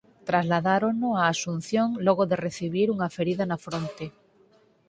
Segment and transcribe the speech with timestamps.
[0.29, 4.05] Trasladárono a Asunción logo de recibir unha ferida na fronte.